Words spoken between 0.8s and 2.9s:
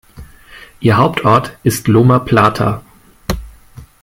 Hauptort ist Loma Plata.